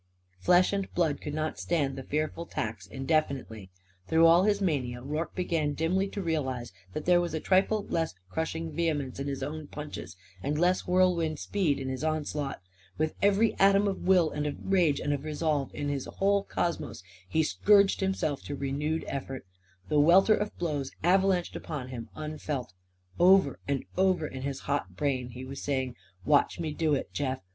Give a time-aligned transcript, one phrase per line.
[0.39, 3.69] Flesh and blood could not stand the fearful tax indefinitely.
[4.07, 8.15] Through all his mania Rorke began dimly to realise that there was a trifle less
[8.27, 12.61] crushing vehemence in his own punches and less whirlwind speed in his onslaught.
[12.97, 17.03] With every atom of will and of rage and of resolve in his whole cosmos,
[17.29, 19.45] he scourged himself to renewed effort.
[19.89, 22.73] The welter of blows avalanched upon him, unfelt.
[23.19, 25.95] Over and over in his hot brain he was saying:
[26.25, 27.41] "Watch me do it, Jeff!